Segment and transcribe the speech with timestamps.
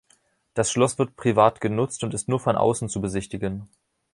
[0.55, 3.69] Das Schloss wird privat genutzt und ist nur von außen zu besichtigen.